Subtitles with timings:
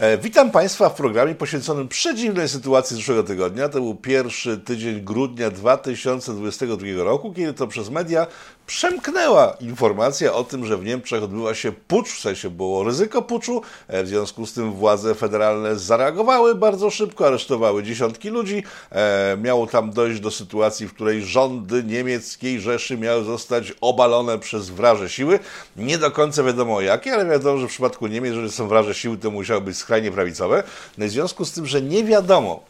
[0.00, 3.68] E, witam Państwa w programie poświęconym przedziwnej sytuacji zeszłego tygodnia.
[3.68, 8.26] To był pierwszy tydzień grudnia 2022 roku, kiedy to przez media
[8.70, 13.62] przemknęła informacja o tym, że w Niemczech odbywa się pucz, w sensie było ryzyko puczu.
[13.88, 18.62] E, w związku z tym władze federalne zareagowały bardzo szybko, aresztowały dziesiątki ludzi.
[18.92, 24.70] E, miało tam dojść do sytuacji, w której rządy niemieckiej Rzeszy miały zostać obalone przez
[24.70, 25.38] wraże siły.
[25.76, 29.16] Nie do końca wiadomo jakie, ale wiadomo, że w przypadku Niemiec, że są wraże siły,
[29.16, 30.62] to musiały być skrajnie prawicowe.
[30.98, 32.60] No i w związku z tym, że nie wiadomo,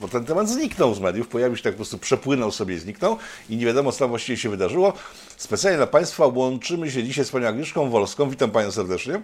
[0.00, 3.16] bo ten temat zniknął z mediów, pojawił się tak po prostu, przepłynął sobie i zniknął
[3.50, 4.92] i nie wiadomo, co tam właściwie się wydarzyło.
[5.48, 8.30] Specjalnie dla Państwa łączymy się dzisiaj z Panią Agnieszką Wolską.
[8.30, 9.22] Witam Panią serdecznie.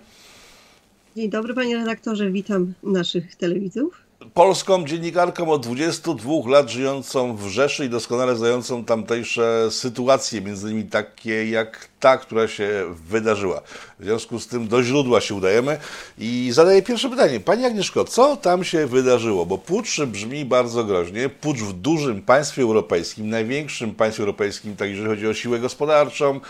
[1.17, 4.01] Dzień dobry Panie redaktorze, witam naszych telewidzów.
[4.35, 10.85] Polską dziennikarką od 22 lat żyjącą w Rzeszy i doskonale znającą tamtejsze sytuacje, między innymi
[10.85, 13.61] takie jak ta, która się wydarzyła.
[13.99, 15.79] W związku z tym do źródła się udajemy
[16.19, 17.41] i zadaję pierwsze pytanie.
[17.41, 19.47] Pani Agnieszko, co tam się wydarzyło?
[19.47, 21.29] Bo pucz brzmi bardzo groźnie.
[21.29, 26.41] Pucz w dużym państwie europejskim, największym państwie europejskim, tak jeżeli chodzi o siłę gospodarczą,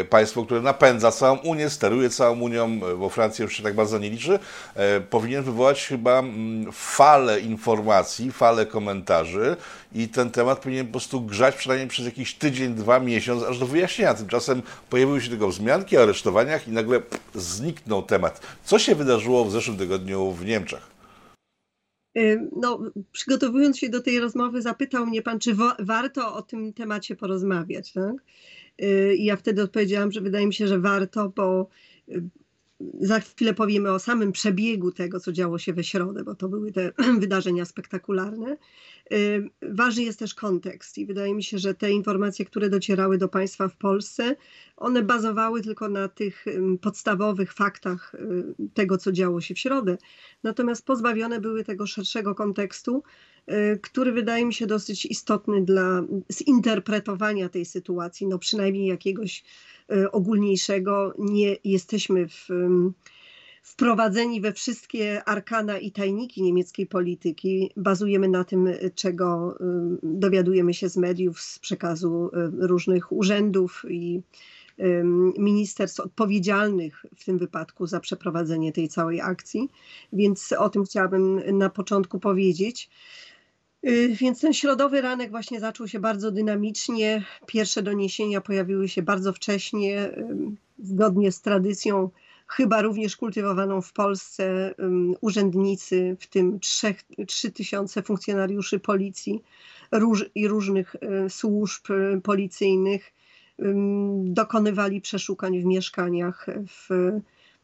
[0.00, 3.74] e, państwo, które napędza całą Unię, steruje całą Unią, e, bo Francja już się tak
[3.74, 4.38] bardzo nie liczy,
[4.74, 9.56] e, powinien wywołać chyba mm, falę informacji, falę komentarzy
[9.94, 13.66] i ten temat powinien po prostu grzać przynajmniej przez jakiś tydzień, dwa, miesiąc, aż do
[13.66, 14.14] wyjaśnienia.
[14.14, 17.02] Tymczasem pojawiły się tylko wzmianki o aresztowaniach i nagle
[17.34, 18.40] zniknął temat.
[18.64, 20.92] Co się wydarzyło w zeszłym tygodniu w Niemczech?
[22.18, 22.80] Y, no,
[23.12, 27.92] przygotowując się do tej rozmowy, zapytał mnie pan, czy wa warto o tym temacie porozmawiać.
[27.92, 28.14] Tak?
[28.82, 31.68] Y, I ja wtedy odpowiedziałam, że wydaje mi się, że warto, bo
[32.08, 32.22] y,
[33.00, 36.72] za chwilę powiemy o samym przebiegu tego, co działo się we środę, bo to były
[36.72, 38.56] te wydarzenia spektakularne.
[39.12, 43.28] Y, ważny jest też kontekst i wydaje mi się, że te informacje, które docierały do
[43.28, 44.36] państwa w Polsce,
[44.76, 46.44] one bazowały tylko na tych
[46.80, 49.98] podstawowych faktach y, tego, co działo się w środę,
[50.42, 53.02] natomiast pozbawione były tego szerszego kontekstu,
[53.50, 59.44] y, który wydaje mi się dosyć istotny dla zinterpretowania tej sytuacji, no przynajmniej jakiegoś
[60.12, 61.14] ogólniejszego.
[61.18, 62.48] Nie jesteśmy w
[63.62, 67.70] wprowadzeni we wszystkie arkana i tajniki niemieckiej polityki.
[67.76, 74.22] Bazujemy na tym, czego y, dowiadujemy się z mediów, z przekazu y, różnych urzędów i
[74.80, 75.02] y,
[75.38, 79.68] ministerstw odpowiedzialnych w tym wypadku za przeprowadzenie tej całej akcji,
[80.12, 82.90] więc o tym chciałabym na początku powiedzieć.
[84.20, 87.24] Więc ten środowy ranek właśnie zaczął się bardzo dynamicznie.
[87.46, 90.10] Pierwsze doniesienia pojawiły się bardzo wcześnie,
[90.78, 92.10] zgodnie z tradycją
[92.56, 94.74] chyba również kultywowaną w Polsce
[95.20, 96.60] urzędnicy, w tym
[97.26, 99.42] 3 tysiące funkcjonariuszy policji
[99.92, 103.12] róż, i różnych e, służb e, policyjnych
[104.24, 106.88] dokonywali przeszukań w mieszkaniach w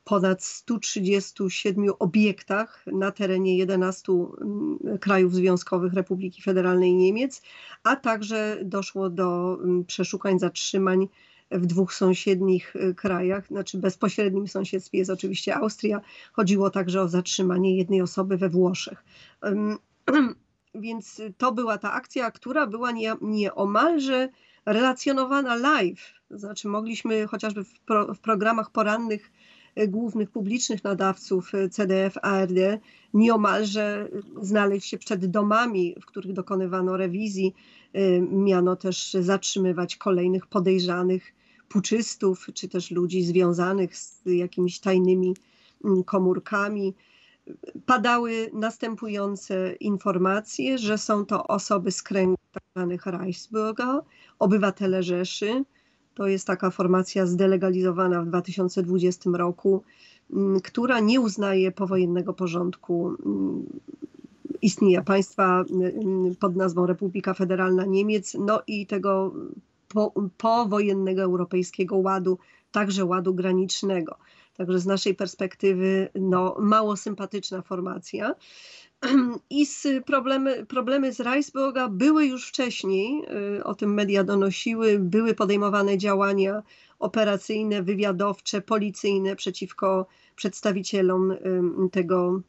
[0.04, 4.12] ponad 137 obiektach na terenie 11
[5.00, 7.42] krajów związkowych Republiki Federalnej Niemiec,
[7.82, 11.08] a także doszło do przeszukań, zatrzymań
[11.50, 16.00] w dwóch sąsiednich y, krajach, znaczy bezpośrednim sąsiedztwie jest oczywiście Austria.
[16.32, 19.04] Chodziło także o zatrzymanie jednej osoby we Włoszech.
[20.74, 24.28] Więc to była ta akcja, która była nie, nieomalże
[24.66, 26.12] relacjonowana live.
[26.30, 29.30] Znaczy mogliśmy chociażby w, pro, w programach porannych
[29.78, 32.58] y, głównych publicznych nadawców y, CDF, ARD
[33.14, 34.08] nieomalże
[34.42, 37.54] znaleźć się przed domami, w których dokonywano rewizji.
[38.30, 41.34] Miano też zatrzymywać kolejnych podejrzanych
[41.68, 45.36] puczystów, czy też ludzi związanych z jakimiś tajnymi
[45.84, 46.94] mm, komórkami.
[47.86, 52.96] Padały następujące informacje, że są to osoby z kręgu tzw.
[53.06, 54.00] Reichsbürger,
[54.38, 55.64] obywatele Rzeszy.
[56.14, 59.82] To jest taka formacja zdelegalizowana w 2020 roku,
[60.32, 63.66] mm, która nie uznaje powojennego porządku mm,
[64.62, 65.64] istnienia państwa
[66.40, 69.34] pod nazwą Republika Federalna Niemiec, no i tego
[69.88, 72.38] po, powojennego europejskiego ładu,
[72.70, 74.18] także ładu granicznego.
[74.56, 78.34] Także z naszej perspektywy no, mało sympatyczna formacja.
[79.50, 79.66] I
[80.06, 83.22] problemy, problemy z Reisburga były już wcześniej,
[83.58, 86.62] y, o tym media donosiły, były podejmowane działania
[86.98, 90.06] operacyjne, wywiadowcze, policyjne przeciwko
[90.36, 91.34] przedstawicielom
[91.92, 92.40] tego,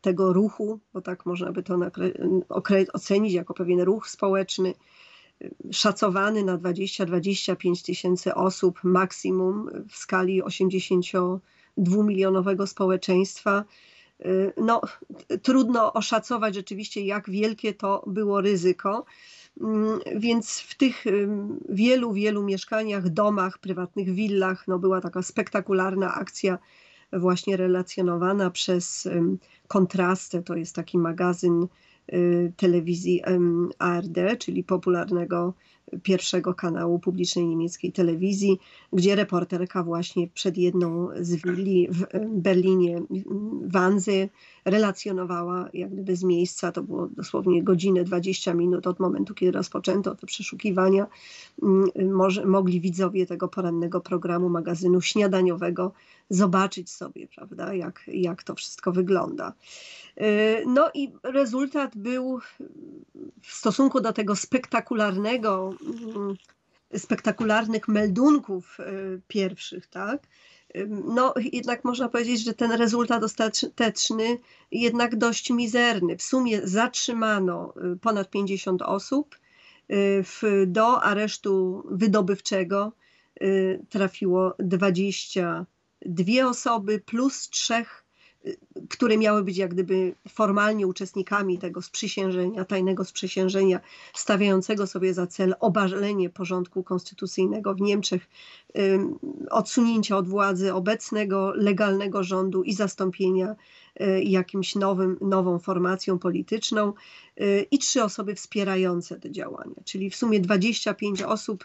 [0.00, 1.78] tego ruchu, bo tak można by to
[2.92, 4.74] ocenić jako pewien ruch społeczny
[5.72, 13.64] szacowany na 20-25 tysięcy osób maksimum w skali 82-milionowego społeczeństwa.
[14.56, 14.80] No,
[15.42, 19.04] trudno oszacować rzeczywiście, jak wielkie to było ryzyko.
[20.16, 21.04] Więc w tych
[21.68, 26.58] wielu, wielu mieszkaniach, domach, prywatnych willach no była taka spektakularna akcja
[27.12, 29.08] właśnie relacjonowana przez
[29.68, 31.68] Kontrastę, to jest taki magazyn y,
[32.56, 33.22] telewizji
[33.78, 35.54] ARD, czyli popularnego
[36.02, 38.58] pierwszego kanału publicznej niemieckiej telewizji,
[38.92, 43.02] gdzie reporterka właśnie przed jedną z willi w Berlinie,
[43.62, 44.28] Wanzy,
[44.64, 50.14] relacjonowała jak gdyby z miejsca, to było dosłownie godzinę, 20 minut od momentu, kiedy rozpoczęto
[50.14, 51.06] te przeszukiwania,
[51.62, 55.92] mm, może, mogli widzowie tego porannego programu magazynu śniadaniowego
[56.30, 59.52] zobaczyć sobie, prawda, jak, jak to wszystko wygląda.
[60.20, 62.40] Y, no i rezultat był
[63.42, 65.74] w stosunku do tego spektakularnego,
[66.16, 66.36] mm,
[66.96, 70.22] spektakularnych meldunków y, pierwszych, tak?
[70.88, 74.38] No, jednak można powiedzieć, że ten rezultat ostateczny
[74.72, 76.16] jednak dość mizerny.
[76.16, 79.38] W sumie zatrzymano y, ponad 50 osób.
[80.22, 82.92] W, do aresztu wydobywczego
[83.88, 85.66] trafiło 20
[86.06, 88.04] dwie osoby plus trzech,
[88.46, 88.56] y,
[88.88, 93.80] które miały być jak gdyby formalnie uczestnikami tego sprzysiężenia, tajnego sprzysiężenia,
[94.14, 98.28] stawiającego sobie za cel obalenie porządku konstytucyjnego w Niemczech,
[99.50, 103.56] odsunięcia od władzy obecnego legalnego rządu i zastąpienia
[104.00, 106.92] y, jakimś nowym, nową formacją polityczną
[107.40, 111.64] y, i trzy osoby wspierające te działania, czyli w sumie 25 osób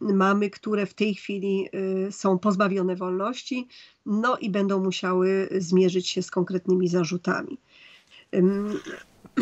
[0.00, 1.68] mamy, które w tej chwili
[2.08, 3.68] y, są pozbawione wolności,
[4.06, 7.58] no i będą musiały zmierzyć się z konkretnymi zarzutami.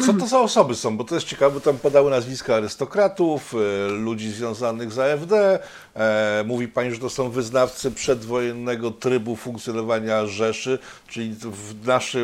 [0.06, 0.96] Co to za osoby są?
[0.96, 5.58] Bo to jest ciekawe, tam podały nazwiska arystokratów, e, ludzi związanych z AfD.
[5.94, 11.74] E, mówi Pani, że to są wyznawcy przedwojennego trybu funkcjonowania Rzeszy, czyli w,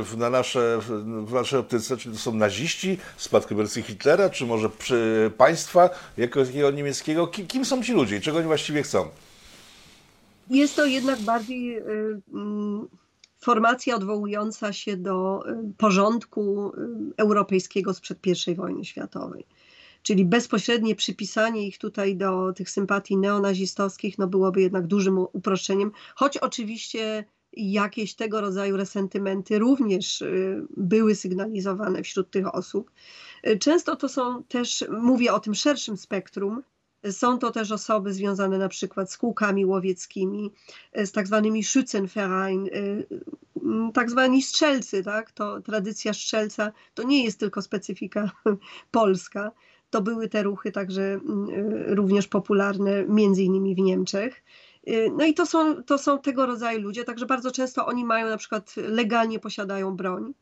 [0.05, 0.79] w, na nasze,
[1.27, 7.27] w naszej optyce, czyli to są naziści, spadkobiercy Hitlera, czy może przy państwa jakiego niemieckiego?
[7.27, 9.09] Kim, kim są ci ludzie i czego oni właściwie chcą?
[10.51, 11.67] Jest to jednak bardziej...
[11.67, 13.08] Yy, yy
[13.39, 16.73] formacja odwołująca się do y, porządku y,
[17.17, 19.47] europejskiego sprzed I wojny światowej.
[20.03, 26.37] Czyli bezpośrednie przypisanie ich tutaj do tych sympatii neonazistowskich no byłoby jednak dużym uproszczeniem, choć
[26.37, 32.91] oczywiście jakieś tego rodzaju resentymenty również y, były sygnalizowane wśród tych osób.
[33.61, 36.63] Często to są też, mówię o tym szerszym spektrum,
[37.13, 40.51] są to też osoby związane na przykład z kółkami łowieckimi,
[40.93, 45.33] e, z tak zwanymi Schützenverein, e, tak zwani strzelcy, tak?
[45.33, 48.31] To tradycja strzelca to nie jest tylko specyfika
[48.91, 49.53] polska.
[49.91, 51.21] To były te ruchy także e,
[51.95, 54.45] również popularne między innymi w Niemczech.
[55.17, 58.37] No i to są, to są tego rodzaju ludzie, także bardzo często oni mają na
[58.37, 60.35] przykład legalnie posiadają broń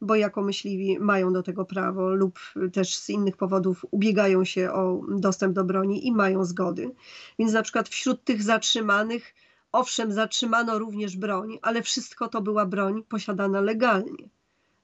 [0.00, 2.38] bo jako myśliwi mają do tego prawo lub
[2.72, 6.90] też z innych powodów ubiegają się o dostęp do broni i mają zgody.
[7.38, 9.34] Więc na przykład wśród tych zatrzymanych,
[9.72, 14.28] owszem, zatrzymano również broń, ale wszystko to była broń posiadana legalnie.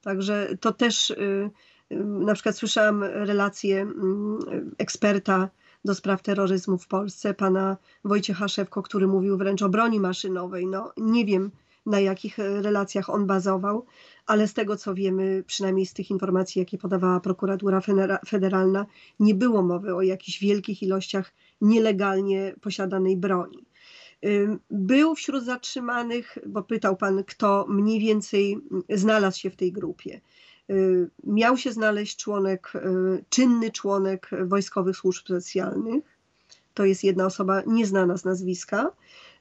[0.02, 1.50] Także to też y,
[1.92, 4.38] y, na przykład słyszałam relację mm,
[4.78, 5.48] eksperta
[5.84, 10.66] do spraw terroryzmu w Polsce, pana Wojciecha Szewko, który mówił wręcz o broni maszynowej.
[10.66, 11.50] No nie wiem,
[11.86, 13.86] na jakich relacjach on bazował,
[14.26, 17.80] ale z tego co wiemy, przynajmniej z tych informacji, jakie podawała prokuratura
[18.28, 18.86] federalna,
[19.20, 23.66] nie było mowy o jakichś wielkich ilościach nielegalnie posiadanej broni.
[24.70, 28.58] Był wśród zatrzymanych, bo pytał pan, kto mniej więcej
[28.88, 30.20] znalazł się w tej grupie.
[31.24, 32.72] Miał się znaleźć członek,
[33.28, 36.04] czynny członek wojskowych służb specjalnych.
[36.74, 38.92] To jest jedna osoba nieznana z nazwiska.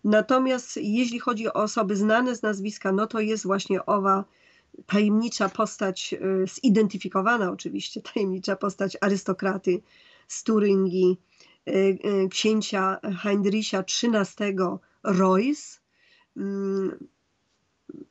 [0.03, 4.25] Natomiast jeśli chodzi o osoby znane z nazwiska, no to jest właśnie owa
[4.86, 9.82] tajemnicza postać, y, zidentyfikowana oczywiście, tajemnicza postać arystokraty
[10.28, 11.18] z Turyngii,
[11.70, 14.56] y, y, księcia Heinricha XIII
[15.04, 15.80] Royce,
[16.38, 17.08] mm,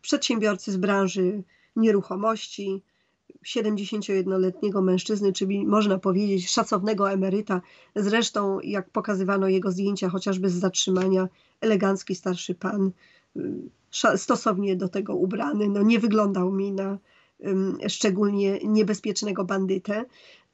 [0.02, 1.42] przedsiębiorcy z branży
[1.76, 2.82] nieruchomości,
[3.46, 7.60] 71-letniego mężczyzny, czyli można powiedzieć szacownego emeryta.
[7.96, 11.28] Zresztą, jak pokazywano jego zdjęcia, chociażby z zatrzymania,
[11.60, 12.90] elegancki starszy pan,
[14.16, 15.68] stosownie do tego ubrany.
[15.68, 16.98] No, nie wyglądał mi na
[17.88, 20.04] szczególnie niebezpiecznego bandytę.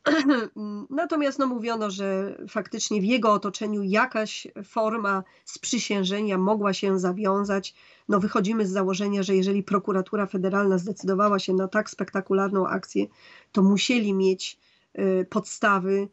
[0.91, 7.75] Natomiast no, mówiono, że faktycznie w jego otoczeniu jakaś forma sprzysiężenia mogła się zawiązać.
[8.09, 13.07] No, wychodzimy z założenia, że jeżeli prokuratura federalna zdecydowała się na tak spektakularną akcję,
[13.53, 14.59] to musieli mieć
[14.99, 16.09] y, podstawy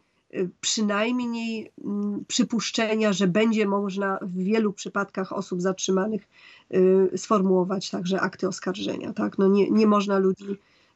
[0.62, 6.28] przynajmniej mm, przypuszczenia, że będzie można w wielu przypadkach osób zatrzymanych
[6.74, 9.14] y, sformułować także akty oskarżenia.
[9.14, 9.38] Tak?
[9.38, 10.46] No nie, nie można ludzi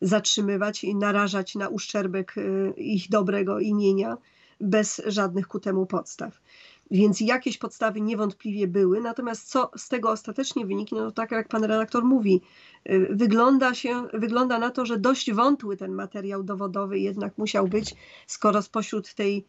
[0.02, 4.18] zatrzymywać i narażać na uszczerbek y, ich dobrego imienia
[4.62, 6.42] bez żadnych ku temu podstaw.
[6.92, 11.64] Więc jakieś podstawy niewątpliwie były, natomiast co z tego ostatecznie wyniknie, no tak jak pan
[11.64, 12.42] redaktor mówi,
[12.90, 17.96] y, wygląda, się, wygląda na to, że dość wątły ten materiał dowodowy jednak musiał być,
[18.28, 19.46] skoro spośród tej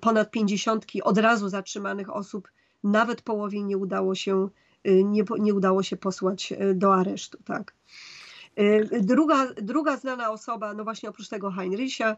[0.00, 2.48] ponad pięćdziesiątki od razu zatrzymanych osób
[2.84, 4.48] nawet połowie nie udało się,
[4.88, 7.38] y, nie, nie udało się posłać y, do aresztu.
[7.44, 7.74] Tak.
[9.00, 12.16] Druga, druga znana osoba, no właśnie oprócz tego Heinricha,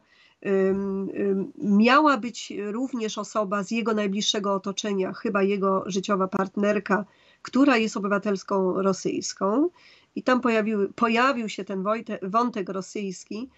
[1.58, 7.04] miała być również osoba z jego najbliższego otoczenia, chyba jego życiowa partnerka,
[7.42, 9.68] która jest obywatelską rosyjską.
[10.16, 11.84] I tam pojawił, pojawił się ten
[12.22, 13.50] wątek rosyjski.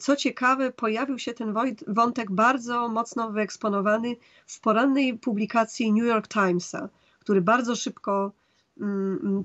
[0.00, 1.54] Co ciekawe, pojawił się ten
[1.86, 8.32] wątek bardzo mocno wyeksponowany w porannej publikacji New York Timesa, który bardzo szybko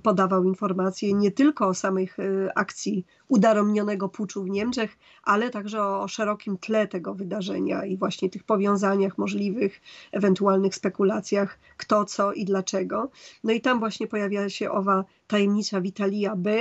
[0.03, 6.07] podawał informacje nie tylko o samych y, akcji udaromnionego puczu w Niemczech, ale także o
[6.07, 9.81] szerokim tle tego wydarzenia i właśnie tych powiązaniach możliwych,
[10.12, 13.12] ewentualnych spekulacjach, kto, co i dlaczego.
[13.43, 16.51] No i tam właśnie pojawia się owa tajemnicza Witalia B.,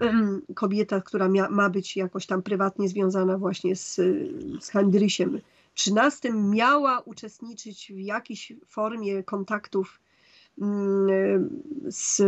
[0.54, 3.94] kobieta, która ma być jakoś tam prywatnie związana właśnie z,
[4.60, 5.40] z Heinrichem
[5.86, 10.00] XIII, miała uczestniczyć w jakiejś formie kontaktów
[11.88, 12.22] z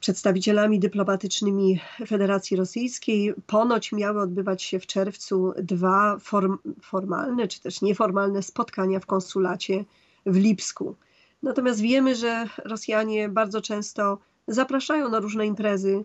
[0.00, 3.34] przedstawicielami dyplomatycznymi Federacji Rosyjskiej.
[3.46, 9.84] Ponoć miały odbywać się w czerwcu dwa form, formalne czy też nieformalne spotkania w konsulacie
[10.26, 10.94] w Lipsku.
[11.42, 16.04] Natomiast wiemy, że Rosjanie bardzo często zapraszają na różne imprezy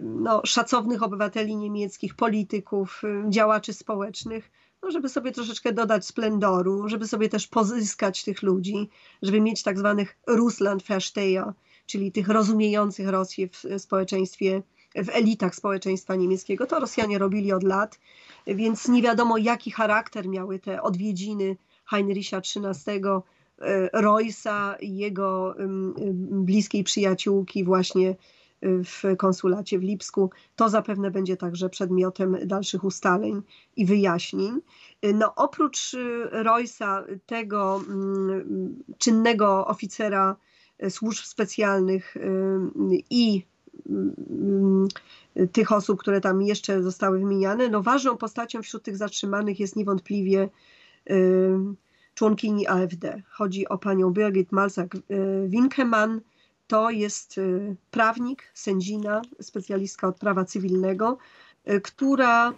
[0.00, 4.50] no, szacownych obywateli niemieckich, polityków, działaczy społecznych
[4.84, 8.88] no, żeby sobie troszeczkę dodać splendoru, żeby sobie też pozyskać tych ludzi,
[9.22, 11.52] żeby mieć tak zwanych Russlandversteher,
[11.86, 14.62] czyli tych rozumiejących Rosję w społeczeństwie,
[14.94, 16.66] w elitach społeczeństwa niemieckiego.
[16.66, 17.98] To Rosjanie robili od lat,
[18.46, 23.02] więc nie wiadomo jaki charakter miały te odwiedziny Heinricha XIII,
[23.60, 25.54] e, Roysa jego
[26.30, 28.16] bliskiej przyjaciółki właśnie
[28.64, 30.30] w konsulacie w Lipsku.
[30.56, 33.42] To zapewne będzie także przedmiotem dalszych ustaleń
[33.76, 34.60] i wyjaśnień.
[35.14, 40.36] No, oprócz y, Roysa, tego mm, czynnego oficera
[40.88, 42.20] służb specjalnych y,
[43.10, 43.42] i
[43.88, 44.88] mm,
[45.52, 50.48] tych osób, które tam jeszcze zostały wymieniane, no ważną postacią wśród tych zatrzymanych jest niewątpliwie
[51.10, 51.58] y,
[52.14, 53.22] członkini AfD.
[53.30, 56.20] Chodzi o panią Birgit Malzak-Winkemann,
[56.66, 61.18] to jest y, prawnik, sędzina, specjalistka od prawa cywilnego,
[61.70, 62.52] y, która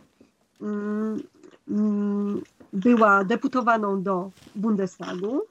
[0.60, 1.22] mm,
[1.68, 5.42] mm, była deputowaną do Bundestagu.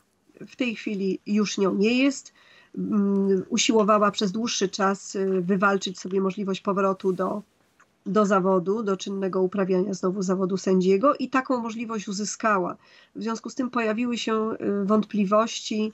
[0.47, 2.33] W tej chwili już nią nie jest.
[2.77, 7.41] Mm, usiłowała przez dłuższy czas y, wywalczyć sobie możliwość powrotu do,
[8.05, 12.77] do zawodu, do czynnego uprawiania znowu zawodu sędziego i taką możliwość uzyskała.
[13.15, 15.93] W związku z tym pojawiły się wątpliwości,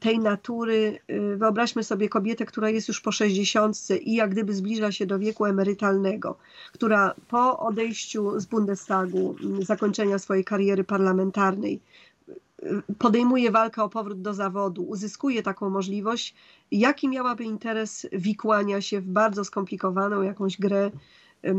[0.00, 0.98] tej natury.
[1.10, 5.18] Y, wyobraźmy sobie kobietę, która jest już po 60 i jak gdyby zbliża się do
[5.18, 6.38] wieku emerytalnego,
[6.72, 11.80] która po odejściu z Bundestagu, mm, zakończenia swojej kariery parlamentarnej,
[12.62, 16.34] y, podejmuje walkę o powrót do zawodu, uzyskuje taką możliwość,
[16.70, 20.90] jaki miałaby interes wikłania się w bardzo skomplikowaną jakąś grę,
[21.44, 21.54] y,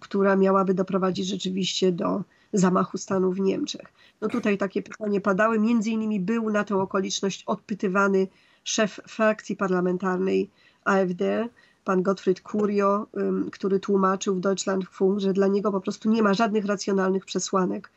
[0.00, 3.92] która miałaby doprowadzić rzeczywiście do zamachu stanu w Niemczech.
[4.20, 5.58] No tutaj takie pytanie padały.
[5.58, 8.28] Między innymi był na tę okoliczność odpytywany
[8.64, 10.50] szef frakcji parlamentarnej
[10.84, 11.48] AfD,
[11.84, 13.06] pan Gottfried Kurio,
[13.52, 17.90] który tłumaczył w Deutschlandfunk, że dla niego po prostu nie ma żadnych racjonalnych przesłanek,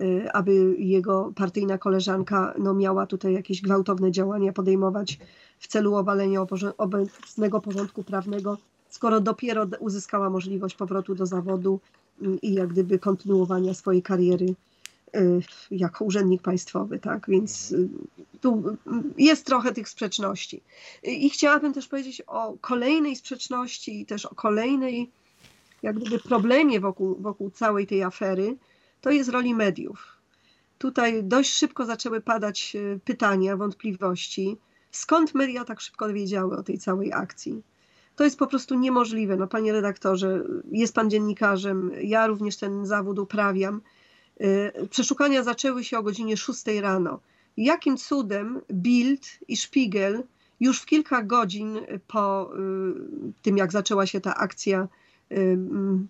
[0.00, 5.18] y, aby jego partyjna koleżanka no, miała tutaj jakieś gwałtowne działania podejmować
[5.58, 6.40] w celu obalenia
[6.78, 8.58] obecnego porządku prawnego,
[8.88, 11.80] skoro dopiero uzyskała możliwość powrotu do zawodu
[12.42, 14.54] i jak gdyby kontynuowania swojej kariery
[15.16, 17.26] y, jako urzędnik państwowy, tak?
[17.28, 17.88] Więc y,
[18.40, 18.76] tu
[19.18, 20.60] jest trochę tych sprzeczności.
[21.02, 25.10] I chciałabym też powiedzieć o kolejnej sprzeczności i też o kolejnej
[25.82, 28.56] jak gdyby problemie wokół, wokół całej tej afery,
[29.00, 30.16] to jest roli mediów.
[30.78, 34.56] Tutaj dość szybko zaczęły padać y, pytania, wątpliwości,
[34.90, 37.62] skąd media tak szybko wiedziały o tej całej akcji
[38.16, 39.36] to jest po prostu niemożliwe.
[39.36, 43.80] No, panie redaktorze, jest pan dziennikarzem, ja również ten zawód uprawiam.
[44.40, 47.20] Y, przeszukania zaczęły się o godzinie 6 rano.
[47.56, 50.22] Jakim cudem Bild i Spiegel
[50.60, 54.88] już w kilka godzin po y, tym, jak zaczęła się ta akcja
[55.32, 55.58] y,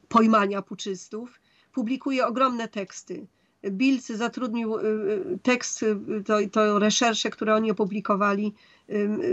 [0.09, 1.41] pojmania puczystów,
[1.73, 3.27] publikuje ogromne teksty.
[3.71, 4.75] Bild zatrudnił
[5.43, 5.85] tekst,
[6.27, 8.55] to, to reszersze, które oni opublikowali,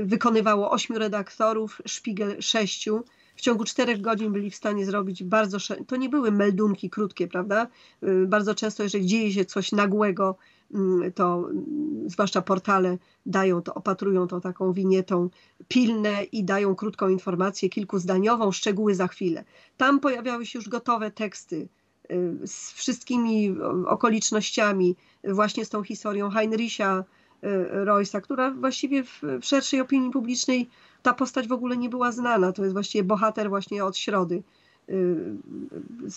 [0.03, 3.03] wykonywało ośmiu redaktorów, Szpigel sześciu.
[3.35, 5.57] w ciągu czterech godzin byli w stanie zrobić bardzo.
[5.87, 7.67] To nie były meldunki krótkie, prawda?
[8.03, 10.37] Y, bardzo często, jeżeli dzieje się coś nagłego,
[11.15, 11.49] to
[12.05, 15.29] zwłaszcza portale dają to, opatrują to taką winietą
[15.67, 19.43] pilne i dają krótką informację, kilkuzdaniową, szczegóły za chwilę.
[19.77, 21.82] Tam pojawiały się już gotowe teksty y,
[22.45, 23.55] z wszystkimi
[23.87, 27.03] okolicznościami, właśnie z tą historią Heinricha
[27.43, 30.69] y, Roysa, która właściwie w, w szerszej opinii publicznej
[31.01, 32.51] ta postać w ogóle nie była znana.
[32.51, 34.43] To jest właściwie bohater właśnie od środy.
[34.89, 35.35] Y,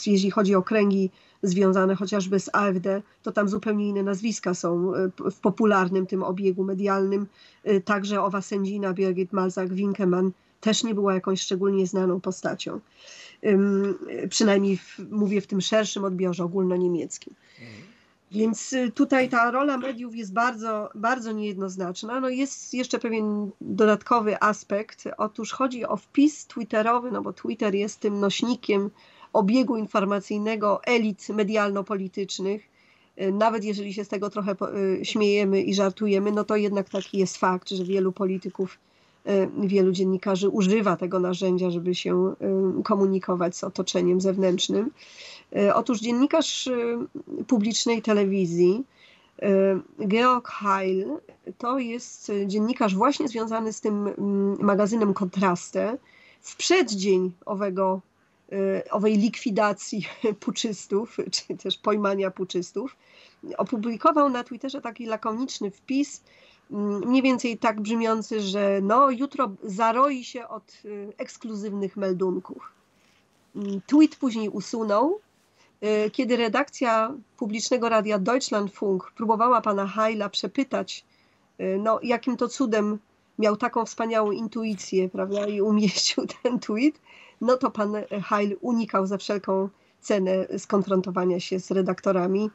[0.07, 1.11] jeśli chodzi o kręgi
[1.43, 6.65] związane chociażby z AfD, to tam zupełnie inne nazwiska są y, w popularnym tym obiegu
[6.65, 7.27] medialnym.
[7.69, 12.81] Y, także owa sędzina Birgit Malzak-Winkemann też nie była jakąś szczególnie znaną postacią.
[14.29, 17.35] Przynajmniej w, mówię w tym szerszym odbiorze ogólnoniemieckim.
[18.31, 22.21] Więc y, tutaj ta rola mediów jest bardzo, bardzo niejednoznaczna.
[22.21, 25.05] No jest jeszcze pewien dodatkowy aspekt.
[25.19, 28.91] Otóż chodzi o wpis twitterowy, no bo Twitter jest tym nośnikiem
[29.33, 32.63] obiegu informacyjnego elit medialno-politycznych.
[33.21, 34.55] Y, nawet jeżeli się z tego trochę
[35.01, 38.79] y, śmiejemy i żartujemy, no to jednak taki jest fakt, że wielu polityków,
[39.59, 42.35] wielu dziennikarzy używa tego narzędzia, żeby się
[42.85, 44.91] komunikować z otoczeniem zewnętrznym.
[45.57, 46.69] E, otóż dziennikarz
[47.47, 48.85] publicznej telewizji
[50.09, 51.07] Georg Heil
[51.59, 55.99] to jest dziennikarz właśnie związany z tym mm, magazynem Kontraste.
[56.41, 58.01] W przeddzień owego,
[58.91, 60.07] owej likwidacji
[60.41, 62.97] puczystów, czy też pojmania puczystów,
[63.57, 66.23] opublikował na Twitterze taki lakoniczny wpis,
[66.71, 70.83] mniej więcej tak brzmiący, że no, jutro zaroi się od
[71.19, 72.73] ekskluzywnych meldunków.
[73.57, 75.21] Mm, tweet później usunął,
[75.85, 81.05] Y, kiedy redakcja publicznego radia Deutschlandfunk próbowała pana Heila przepytać,
[81.61, 82.99] y, no, jakim to cudem
[83.39, 87.01] miał taką wspaniałą intuicję, prawda, i umieścił ten tweet,
[87.41, 87.93] no to pan
[88.29, 89.69] Heil unikał za wszelką
[90.01, 92.51] cenę skonfrontowania się z redaktorami,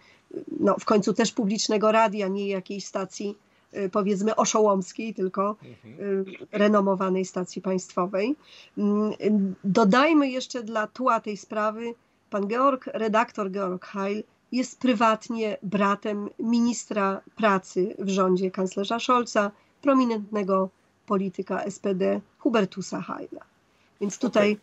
[0.59, 3.50] no, w końcu też publicznego radia, nie jakiejś stacji y,
[3.91, 6.25] powiedzmy oszołomskiej, tylko mhm.
[6.51, 8.35] renomowanej stacji państwowej.
[8.77, 11.93] Mm, dodajmy jeszcze dla tła tej sprawy,
[12.29, 20.69] Pan Georg, redaktor Georg Heil jest prywatnie bratem ministra pracy w rządzie kanclerza Scholza, prominentnego
[21.05, 23.41] polityka SPD Hubertusa Heila.
[24.01, 24.57] Więc tutaj,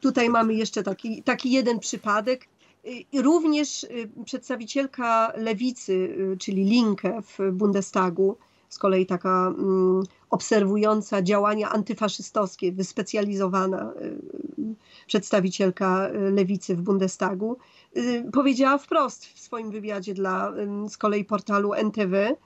[0.00, 2.48] tutaj mamy jeszcze taki, taki jeden przypadek.
[2.86, 8.36] I również y, przedstawicielka lewicy, y, czyli Linke w Bundestagu,
[8.68, 14.74] z kolei taka mm, obserwująca działania antyfaszystowskie, wyspecjalizowana y,
[15.06, 17.56] przedstawicielka y, lewicy w Bundestagu,
[17.96, 20.52] y, powiedziała wprost w swoim wywiadzie dla
[20.88, 22.36] z kolei portalu NTW,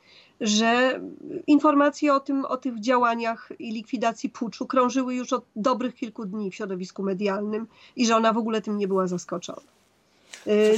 [0.41, 1.01] że
[1.47, 6.51] informacje o, tym, o tych działaniach i likwidacji puczu krążyły już od dobrych kilku dni
[6.51, 9.80] w środowisku medialnym i że ona w ogóle tym nie była zaskoczona.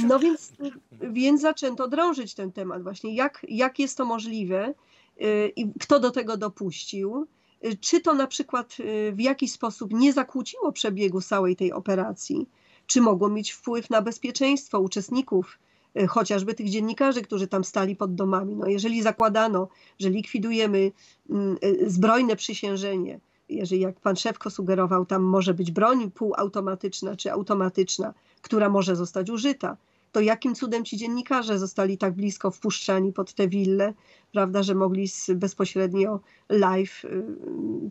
[0.07, 0.53] No więc,
[1.01, 4.73] więc zaczęto drążyć ten temat właśnie, jak, jak jest to możliwe,
[5.21, 7.27] Y, i kto do tego dopuścił.
[7.65, 12.49] Y, czy to na przykład y, w jakiś sposób nie zakłóciło przebiegu całej tej operacji?
[12.87, 15.59] Czy mogło mieć wpływ na bezpieczeństwo uczestników,
[16.07, 18.55] chociażby tych dziennikarzy, którzy tam stali pod domami?
[18.55, 19.67] No jeżeli zakładano,
[19.99, 20.91] że likwidujemy
[21.29, 28.13] mm, zbrojne przysiężenie, jeżeli jak pan Szewko sugerował, tam może być broń półautomatyczna czy automatyczna,
[28.41, 29.77] która może zostać użyta,
[30.13, 33.93] to jakim cudem ci dziennikarze zostali tak blisko wpuszczani pod te wille,
[34.31, 37.23] prawda, że mogli bezpośrednio live y,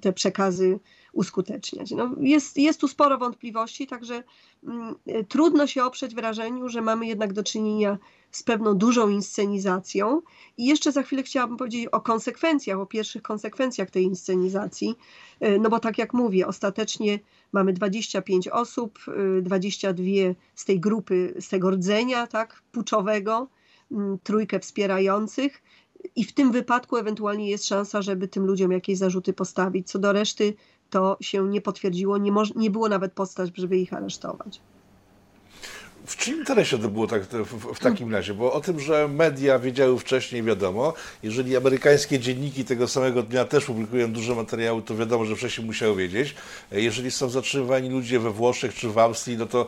[0.01, 0.79] te przekazy
[1.13, 1.91] uskuteczniać.
[1.91, 4.23] No, jest, jest tu sporo wątpliwości, także
[4.65, 4.95] mm,
[5.29, 7.99] trudno się oprzeć wrażeniu, że mamy jednak do czynienia
[8.33, 10.23] z pewną dużą inscenizacją.
[10.57, 14.95] I jeszcze za chwilę chciałabym powiedzieć o konsekwencjach, o pierwszych konsekwencjach tej inscenizacji,
[15.43, 17.19] y, no bo tak jak mówię, ostatecznie
[17.53, 18.99] mamy 25 osób,
[19.43, 23.49] 22 y, z tej grupy, z tego rdzenia tak, puczowego,
[24.23, 25.63] trójkę wspierających,
[26.17, 29.91] i w tym wypadku ewentualnie jest szansa, żeby tym ludziom jakieś zarzuty postawić.
[29.91, 30.55] Co do reszty,
[30.91, 34.61] to się nie potwierdziło, nie, nie było nawet podstaw, żeby ich aresztować.
[36.07, 38.35] W czym interesie to było tak, w, w, takim razie?
[38.35, 40.95] Bo o tym, że media wiedziały wcześniej, wiadomo.
[41.23, 45.97] Jeżeli amerykańskie dzienniki tego samego dnia też publikują duże materiały, to wiadomo, że wcześniej musiały
[45.97, 46.35] wiedzieć.
[46.73, 49.67] Jeżeli są zatrzymywani ludzie we Włoszech czy w Austrii, no to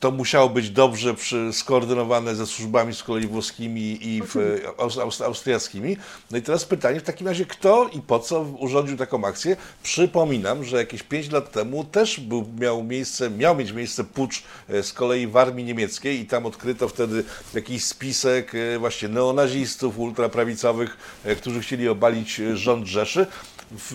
[0.00, 5.96] to musiało być dobrze przy, skoordynowane ze służbami z kolei włoskimi i w, aust, austriackimi.
[6.30, 9.56] No i teraz pytanie w takim razie, kto i po co urządził taką akcję?
[9.82, 14.82] Przypominam, że jakieś 5 lat temu też był, miał, miejsce, miał mieć miejsce pucz e,
[14.82, 20.96] z kolei w armii niemieckiej i tam odkryto wtedy jakiś spisek e, właśnie neonazistów, ultraprawicowych,
[21.24, 23.26] e, którzy chcieli obalić rząd Rzeszy.
[23.70, 23.94] W,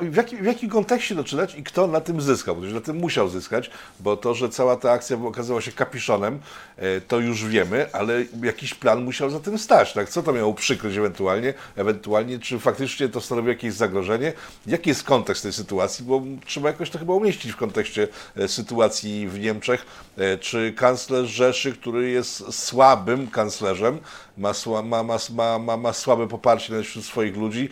[0.00, 2.56] w, jakim, w jakim kontekście to czytać i kto na tym zyskał?
[2.56, 6.40] Bo na tym musiał zyskać, bo to, że cała ta akcja okazała się kapiszonem,
[6.76, 9.92] e, to już wiemy, ale jakiś plan musiał za tym stać.
[9.92, 10.08] Tak?
[10.08, 11.54] Co to miało przykryć ewentualnie?
[11.76, 14.32] Ewentualnie, czy faktycznie to stanowi jakieś zagrożenie?
[14.66, 16.04] Jaki jest kontekst tej sytuacji?
[16.04, 19.86] Bo trzeba jakoś to chyba umieścić w kontekście e, sytuacji w Niemczech.
[20.16, 23.98] E, czy kanclerz Rzeszy, który jest słabym kanclerzem,
[24.36, 24.52] ma,
[24.82, 27.68] ma, ma, ma, ma słabe poparcie wśród swoich ludzi,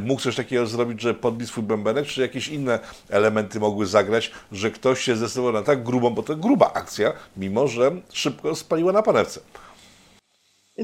[0.00, 4.70] mógł coś takiego zrobić, że podbić swój bębenek, czy jakieś inne elementy mogły zagrać, że
[4.70, 9.02] ktoś się zdecydował na tak grubą, bo to gruba akcja, mimo że szybko spaliła na
[9.02, 9.40] panewce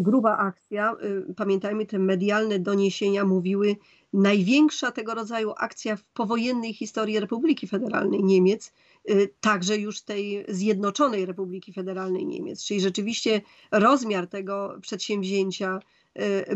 [0.01, 0.97] gruba akcja.
[1.29, 3.77] Y, pamiętajmy, te medialne doniesienia mówiły,
[4.13, 8.73] największa tego rodzaju akcja w powojennej historii Republiki Federalnej Niemiec,
[9.11, 12.65] y, także już tej Zjednoczonej Republiki Federalnej Niemiec.
[12.65, 13.41] Czyli rzeczywiście
[13.71, 15.81] rozmiar tego przedsięwzięcia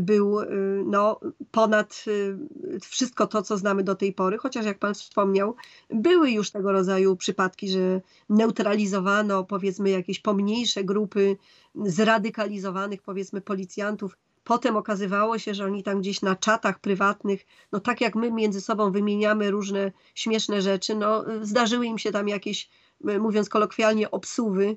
[0.00, 0.46] był y,
[0.86, 1.20] no,
[1.50, 5.54] ponad y, wszystko to, co znamy do tej pory, chociaż jak Pan wspomniał,
[5.90, 11.36] były już tego rodzaju przypadki, że neutralizowano powiedzmy jakieś pomniejsze grupy
[11.74, 14.16] zradykalizowanych powiedzmy policjantów.
[14.44, 18.60] Potem okazywało się, że oni tam gdzieś na czatach prywatnych, no tak jak my między
[18.60, 24.76] sobą wymieniamy różne śmieszne rzeczy, no zdarzyły im się tam jakieś mówiąc kolokwialnie, obsuwy,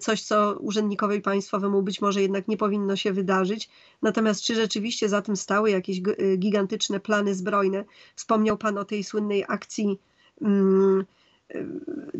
[0.00, 3.70] coś, co urzędnikowi państwowemu być może jednak nie powinno się wydarzyć.
[4.02, 7.84] Natomiast czy rzeczywiście za tym stały jakieś y, gigantyczne plany zbrojne?
[8.16, 9.98] Wspomniał Pan o tej słynnej akcji.
[10.42, 11.04] Mm,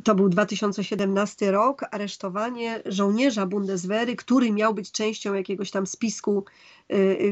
[0.05, 6.45] to był 2017 rok, aresztowanie żołnierza Bundeswehry, który miał być częścią jakiegoś tam spisku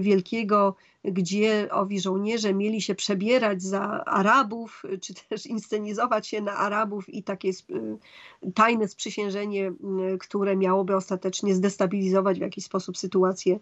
[0.00, 7.08] wielkiego, gdzie owi żołnierze mieli się przebierać za Arabów, czy też inscenizować się na Arabów
[7.08, 7.52] i takie y,
[8.54, 9.72] tajne sprzysiężenie,
[10.14, 13.58] y, które miałoby ostatecznie zdestabilizować w jakiś sposób sytuację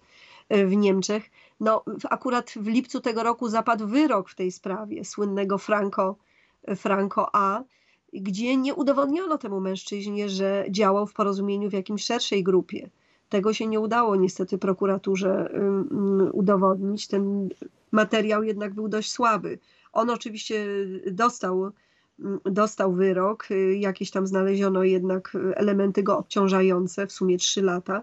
[0.51, 1.31] w Niemczech.
[1.61, 6.17] No, akurat w lipcu tego roku zapadł wyrok w tej sprawie słynnego Franco,
[6.77, 7.63] Franco A
[8.13, 12.91] gdzie nie udowodniono temu mężczyźnie, że działał w porozumieniu w jakimś szerszej grupie.
[13.29, 15.51] Tego się nie udało niestety prokuraturze
[16.33, 17.09] udowodnić.
[17.09, 17.49] Ten
[17.93, 19.59] materiał jednak był dość słaby.
[19.93, 20.67] On oczywiście
[21.13, 21.73] dostał,
[22.45, 28.03] dostał wyrok, jakieś tam znaleziono jednak elementy go obciążające, w sumie trzy lata.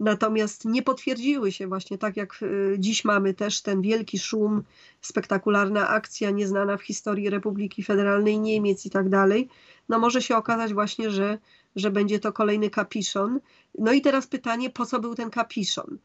[0.00, 4.62] Natomiast nie potwierdziły się właśnie tak jak y, dziś mamy też ten wielki szum,
[5.00, 9.48] spektakularna akcja nieznana w historii Republiki Federalnej Niemiec i tak dalej.
[9.88, 11.38] No może się okazać właśnie, że,
[11.76, 13.40] że będzie to kolejny kapiszon.
[13.78, 15.98] No i teraz pytanie, po co był ten kapiszon?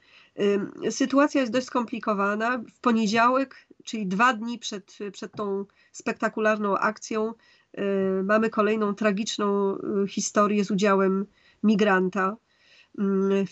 [0.89, 2.58] Sytuacja jest dość skomplikowana.
[2.58, 7.34] W poniedziałek, czyli dwa dni przed, przed tą spektakularną akcją,
[7.79, 11.25] y, mamy kolejną tragiczną y, historię z udziałem
[11.63, 12.38] migranta
[13.45, 13.51] w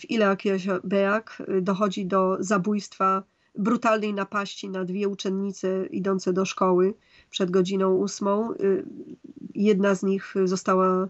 [0.84, 3.22] Beak dochodzi do zabójstwa,
[3.54, 6.94] brutalnej napaści na dwie uczennice idące do szkoły
[7.30, 8.52] przed godziną ósmą.
[8.52, 8.84] Y,
[9.54, 11.08] jedna z nich została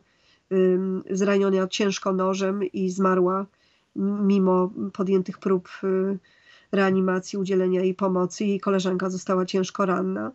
[1.10, 3.46] zraniona ciężko nożem i zmarła
[3.96, 6.18] mimo podjętych prób y,
[6.72, 8.44] reanimacji, udzielenia jej pomocy.
[8.44, 10.32] Jej koleżanka została ciężko ranna.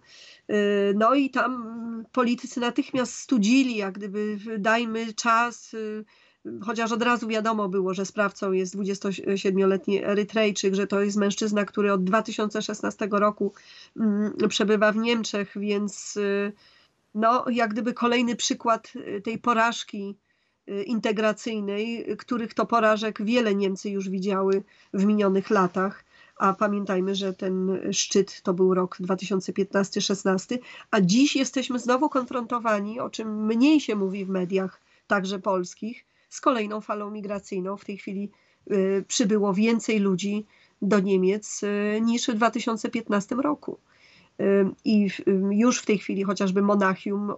[0.49, 5.75] Y, no i tam politycy natychmiast studzili, jak gdyby dajmy czas,
[6.61, 11.93] chociaż od razu wiadomo było, że sprawcą jest 27-letni Erytrejczyk, że to jest mężczyzna, który
[11.93, 13.53] od 2016 roku
[13.97, 16.51] mm, przebywa w Niemczech, więc y,
[17.15, 20.17] no, jak gdyby kolejny przykład y, tej porażki
[20.69, 26.03] y, integracyjnej, których to porażek wiele Niemcy już widziały w minionych latach.
[26.37, 30.57] A pamiętajmy, że ten szczyt to był rok 2015-16,
[30.91, 36.41] a dziś jesteśmy znowu konfrontowani, o czym mniej się mówi w mediach, także polskich, z
[36.41, 37.77] kolejną falą migracyjną.
[37.77, 38.31] W tej chwili
[38.71, 40.45] y, przybyło więcej ludzi
[40.81, 43.77] do Niemiec y, niż w 2015 roku.
[44.41, 45.07] Y, I
[45.51, 47.33] już w tej chwili chociażby Monachium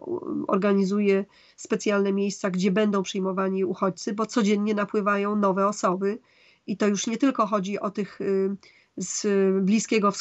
[0.48, 6.20] organizuje specjalne miejsca, gdzie będą przyjmowani uchodźcy, bo codziennie napływają nowe osoby.
[6.68, 8.20] I to już nie tylko chodzi o tych
[8.98, 9.28] z
[9.66, 10.12] Bliskiego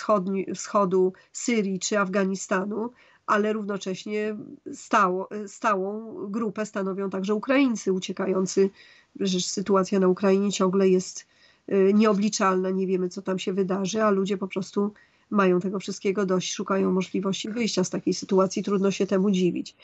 [0.54, 2.90] Wschodu, Syrii czy Afganistanu,
[3.26, 4.36] ale równocześnie
[4.72, 8.70] stało, stałą grupę stanowią także Ukraińcy uciekający.
[9.18, 11.26] Przecież sytuacja na Ukrainie ciągle jest
[11.72, 14.92] y, nieobliczalna, nie wiemy co tam się wydarzy, a ludzie po prostu
[15.34, 19.76] mają tego wszystkiego dość, szukają możliwości wyjścia z takiej sytuacji, trudno się temu dziwić.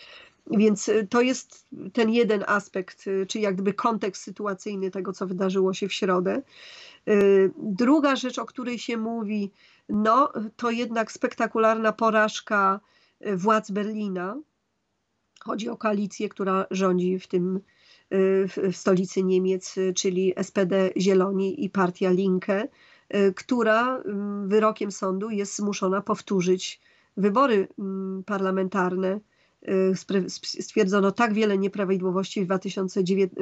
[0.51, 5.27] Więc y, to jest ten jeden aspekt, y, czyli jak gdyby kontekst sytuacyjny tego, co
[5.27, 6.43] wydarzyło się w środę.
[7.59, 9.51] Druga rzecz, o której się mówi,
[9.89, 12.81] no to jednak spektakularna porażka
[13.37, 14.37] władz Berlina.
[15.41, 17.61] Chodzi o koalicję, która rządzi w tym
[18.11, 22.69] w stolicy Niemiec, czyli SPD Zieloni i partia Linke,
[23.37, 24.03] która
[24.47, 26.81] wyrokiem sądu jest zmuszona powtórzyć
[27.17, 29.21] wybory mm, parlamentarne.
[30.35, 33.33] Stwierdzono tak wiele nieprawidłowości w 2009,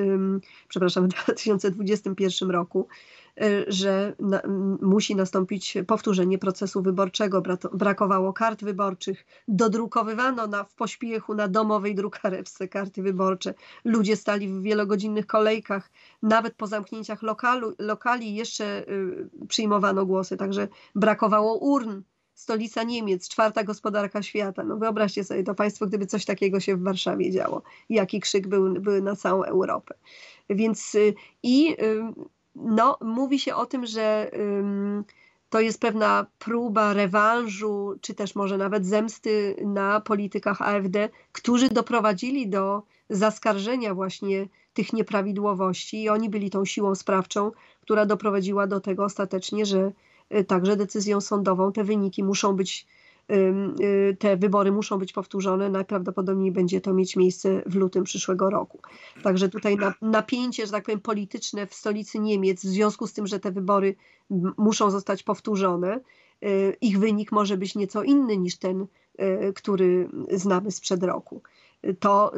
[0.68, 3.27] przepraszam, w 2021 roku, y,
[3.66, 4.42] że na,
[4.83, 7.42] musi nastąpić powtórzenie procesu wyborczego.
[7.72, 13.55] Brakowało kart wyborczych, dodrukowywano na, w pośpiechu na domowej drukareczce karty wyborcze.
[13.85, 15.90] Ludzie stali w wielogodzinnych kolejkach,
[16.22, 22.03] nawet po zamknięciach lokalu, lokali jeszcze y, przyjmowano głosy, także brakowało urn
[22.35, 24.64] stolica Niemiec, czwarta gospodarka świata.
[24.64, 27.62] No wyobraźcie sobie to Państwo, gdyby coś takiego się w Warszawie działo.
[27.88, 29.94] Jaki krzyk był, był na całą Europę.
[30.51, 31.77] Więc y, i
[32.54, 34.30] no, mówi się o tym, że
[35.50, 42.48] to jest pewna próba rewanżu, czy też może nawet zemsty na politykach AfD, którzy doprowadzili
[42.48, 49.04] do zaskarżenia właśnie tych nieprawidłowości i oni byli tą siłą sprawczą, która doprowadziła do tego
[49.04, 49.92] ostatecznie, że
[50.34, 52.87] Y, także decyzją sądową te wyniki muszą być,
[54.18, 55.70] te wybory muszą być powtórzone.
[55.70, 58.80] Najprawdopodobniej będzie to mieć miejsce w lutym przyszłego roku.
[59.22, 63.40] Także tutaj napięcie, że tak powiem, polityczne w stolicy Niemiec, w związku z tym, że
[63.40, 63.96] te wybory
[64.56, 66.00] muszą zostać powtórzone,
[66.44, 68.86] y, ich wynik może być nieco inny niż ten,
[69.54, 71.42] który znamy sprzed roku.
[72.00, 72.32] To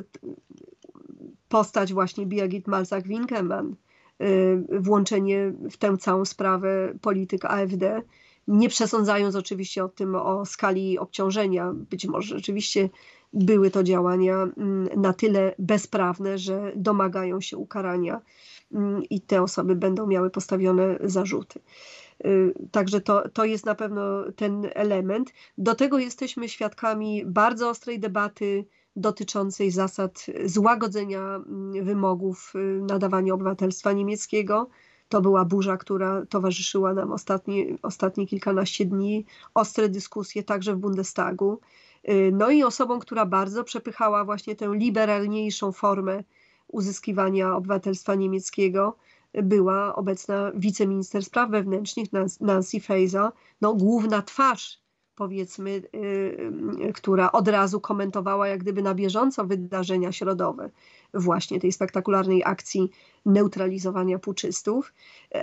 [1.49, 3.75] postać właśnie Birgit Malzak-Winkelmann,
[4.23, 8.03] Y, włączenie w tę całą sprawę polityk AfD,
[8.49, 11.73] nie przesądzając oczywiście o tym, o skali obciążenia.
[11.75, 12.89] Być może rzeczywiście
[13.33, 18.21] były to działania mm, na tyle bezprawne, że domagają się ukarania
[18.73, 21.61] mm, i te osoby będą miały postawione zarzuty.
[22.25, 25.33] Y, także to, to jest na pewno ten element.
[25.59, 33.93] Do tego jesteśmy świadkami bardzo ostrej debaty dotyczącej zasad złagodzenia mm, wymogów y, nadawania obywatelstwa
[33.93, 34.69] niemieckiego.
[35.11, 41.61] To była burza, która towarzyszyła nam ostatnie, ostatnie kilkanaście dni, ostre dyskusje także w Bundestagu.
[42.09, 46.25] Y, no i osobą, która bardzo przepychała właśnie tę liberalniejszą formę
[46.69, 48.97] uzyskiwania obywatelstwa niemieckiego,
[49.35, 52.09] była obecna wiceminister spraw wewnętrznych
[52.41, 54.81] Nancy Faeser, no, główna twarz
[55.21, 55.99] powiedzmy, y,
[56.89, 60.71] y, która od razu komentowała jak gdyby na bieżąco wydarzenia środowe
[61.15, 62.91] właśnie tej spektakularnej akcji
[63.27, 64.95] neutralizowania puczystów,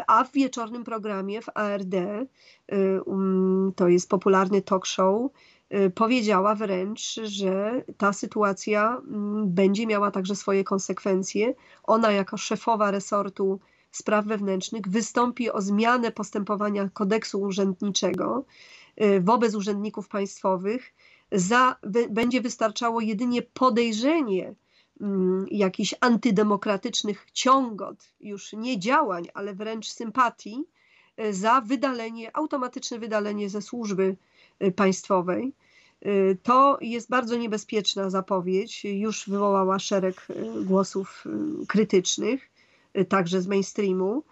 [0.08, 5.32] a w wieczornym programie w ARD, y, um, to jest popularny talk show,
[5.96, 11.54] powiedziała wręcz, że ta sytuacja mm, będzie miała także swoje konsekwencje.
[11.84, 13.60] Ona jako szefowa resortu
[13.92, 18.46] spraw wewnętrznych wystąpi o zmianę postępowania kodeksu urzędniczego,
[19.22, 20.94] wobec urzędników państwowych
[21.32, 21.76] za,
[22.10, 24.56] będzie wystarczało jedynie podejrzenie
[25.52, 30.64] jakichś antydemokratycznych ciągot, już nie działań, ale wręcz sympatii,
[31.20, 34.16] y, za wydalenie, automatyczne wydalenie ze służby
[34.64, 35.54] y, państwowej.
[36.44, 40.28] To jest bardzo niebezpieczna zapowiedź, już wywołała szereg
[40.66, 41.24] głosów
[41.68, 42.50] krytycznych,
[43.10, 44.24] także z mainstreamu,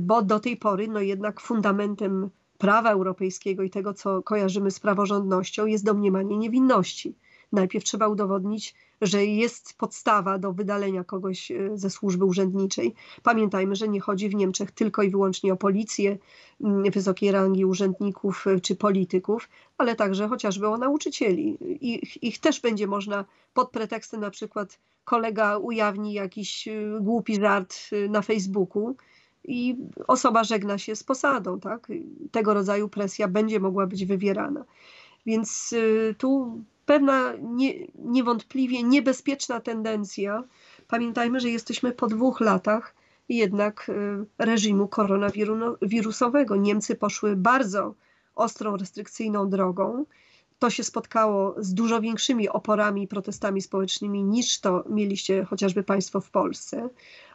[0.00, 5.66] bo do tej pory no jednak fundamentem prawa europejskiego i tego, co kojarzymy z praworządnością,
[5.66, 7.14] jest domniemanie niewinności.
[7.52, 12.94] Najpierw trzeba udowodnić, że jest podstawa do wydalenia kogoś e, ze służby urzędniczej.
[13.22, 16.18] Pamiętajmy, że nie chodzi w Niemczech tylko i wyłącznie o policję,
[16.60, 21.58] mm, wysokiej rangi urzędników e, czy polityków, ale także chociażby o nauczycieli.
[21.80, 27.76] Ich, ich też będzie można pod pretekstem na przykład kolega ujawni jakiś e, głupi żart
[28.08, 28.96] na Facebooku,
[29.44, 31.88] i osoba żegna się z posadą, tak?
[32.30, 34.64] Tego rodzaju presja będzie mogła być wywierana.
[35.26, 35.74] Więc
[36.18, 40.44] tu pewna nie, niewątpliwie niebezpieczna tendencja.
[40.88, 42.94] Pamiętajmy, że jesteśmy po dwóch latach
[43.28, 46.56] jednak y, reżimu koronawirusowego.
[46.56, 47.94] Niemcy poszły bardzo
[48.34, 50.04] ostrą, restrykcyjną drogą.
[50.58, 56.20] To się spotkało z dużo większymi oporami i protestami społecznymi niż to mieliście chociażby Państwo
[56.20, 56.88] w Polsce,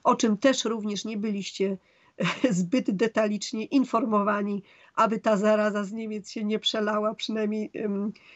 [0.03, 1.77] o czym też również nie byliście
[2.61, 4.63] zbyt detalicznie informowani,
[4.95, 7.71] aby ta zaraza z Niemiec się nie przelała, przynajmniej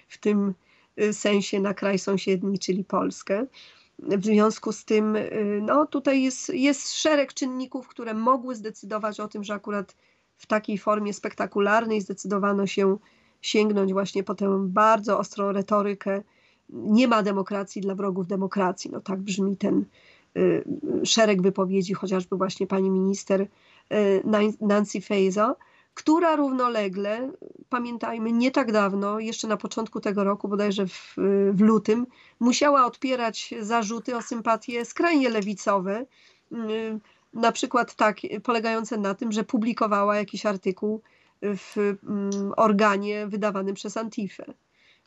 [0.08, 0.54] w tym
[1.12, 3.46] sensie na kraj sąsiedni, czyli Polskę.
[4.00, 9.28] W związku z tym, y, no tutaj jest, jest szereg czynników, które mogły zdecydować o
[9.28, 9.96] tym, że akurat
[10.38, 12.98] w takiej formie spektakularnej zdecydowano się
[13.42, 16.24] sięgnąć właśnie po tę bardzo ostrą retorykę.
[16.70, 18.92] Nie ma demokracji dla wrogów demokracji.
[18.92, 19.86] No tak brzmi ten
[20.38, 20.64] y,
[21.04, 23.48] szereg wypowiedzi, chociażby właśnie pani minister
[23.94, 24.24] Y,
[24.62, 25.54] Nancy Faeser,
[25.98, 27.32] która równolegle,
[27.70, 31.14] pamiętajmy, nie tak dawno, jeszcze na początku tego roku, bodajże w,
[31.52, 32.08] w lutym,
[32.40, 36.06] musiała odpierać zarzuty o sympatie skrajnie lewicowe,
[36.52, 36.56] y,
[37.34, 41.02] na przykład tak, polegające na tym, że publikowała jakiś artykuł
[41.42, 44.54] w mm, organie wydawanym przez Antifę.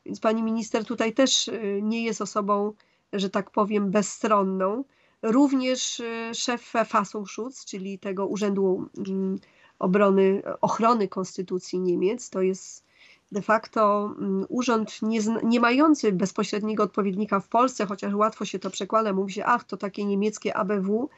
[0.07, 1.51] Więc pani minister tutaj też
[1.83, 2.73] nie jest osobą,
[3.13, 4.85] że tak powiem, bezstronną.
[5.23, 6.03] Również
[6.35, 9.39] szef Verfassungsschutz, czyli tego Urzędu mm,
[9.81, 12.85] Obrony, Ochrony Konstytucji Niemiec, to jest
[13.33, 18.71] de facto mm, urząd nie, nie, mający bezpośredniego odpowiednika w Polsce, chociaż łatwo się to
[18.71, 21.09] przekłada, mówi się, ach, to takie niemieckie ABW.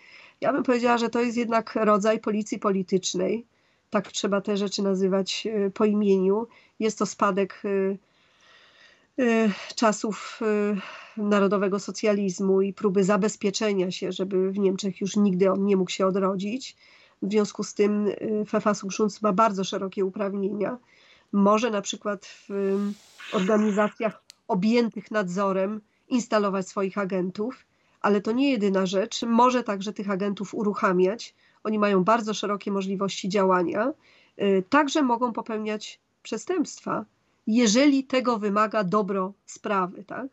[0.40, 3.46] Ja bym powiedziała, że to jest jednak rodzaj policji politycznej.
[3.90, 6.46] Tak trzeba te rzeczy nazywać e, po imieniu.
[6.80, 7.96] Jest to spadek e,
[9.24, 10.40] e, czasów
[11.16, 16.06] narodowego socjalizmu i próby zabezpieczenia się, żeby w Niemczech już nigdy on nie mógł się
[16.06, 16.76] odrodzić.
[17.22, 18.08] W związku z tym
[18.52, 20.78] Verfassungsschutz ma bardzo szerokie uprawnienia
[21.32, 22.78] może na przykład w
[23.32, 27.66] organizacjach objętych nadzorem instalować swoich agentów,
[28.00, 29.22] ale to nie jedyna rzecz.
[29.22, 31.34] Może także tych agentów uruchamiać.
[31.64, 33.92] Oni mają bardzo szerokie możliwości działania.
[34.42, 37.04] Y, także mogą popełniać przestępstwa,
[37.46, 40.04] jeżeli tego wymaga dobro sprawy.
[40.04, 40.26] Tak?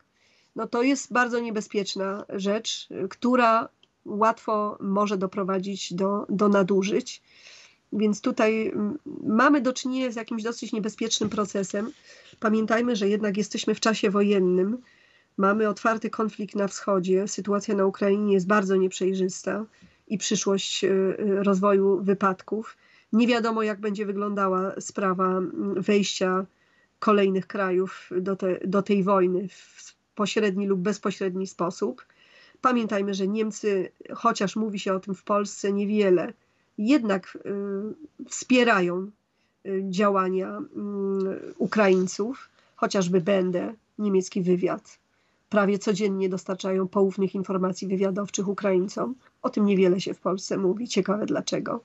[0.56, 3.68] No to jest bardzo niebezpieczna rzecz, która
[4.04, 7.22] łatwo może doprowadzić do, do nadużyć.
[7.92, 11.92] Więc tutaj mm, mamy do czynienia z jakimś dosyć niebezpiecznym procesem.
[12.40, 14.78] Pamiętajmy, że jednak jesteśmy w czasie wojennym.
[15.36, 17.28] Mamy otwarty konflikt na wschodzie.
[17.28, 19.64] Sytuacja na Ukrainie jest bardzo nieprzejrzysta
[20.08, 22.76] i przyszłość y, y, rozwoju wypadków.
[23.12, 26.46] Nie wiadomo, jak będzie wyglądała sprawa mm, wejścia
[26.98, 32.06] kolejnych krajów do, te, do tej wojny w pośredni lub bezpośredni sposób.
[32.60, 36.32] Pamiętajmy, że Niemcy, chociaż mówi się o tym w Polsce niewiele,
[36.78, 37.50] jednak y,
[38.28, 39.10] wspierają
[39.66, 44.98] y, działania y, Ukraińców, chociażby będę, niemiecki wywiad.
[45.50, 49.14] Prawie codziennie dostarczają poufnych informacji wywiadowczych Ukraińcom.
[49.42, 50.88] O tym niewiele się w Polsce mówi.
[50.88, 51.80] Ciekawe dlaczego.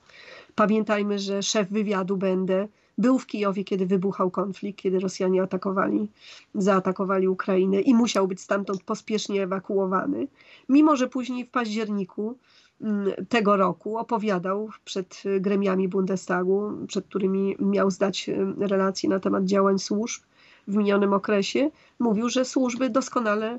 [0.54, 6.08] Pamiętajmy, że szef wywiadu będę był w Kijowie, kiedy wybuchał konflikt, kiedy Rosjanie atakowali,
[6.54, 10.28] zaatakowali Ukrainę i musiał być stamtąd pospiesznie ewakuowany.
[10.68, 12.36] Mimo, że później w październiku
[12.80, 19.44] Mm, tego roku opowiadał przed gremiami Bundestagu, przed którymi miał zdać y, relacje na temat
[19.44, 20.22] działań służb
[20.68, 23.58] w minionym okresie, mówił, że służby doskonale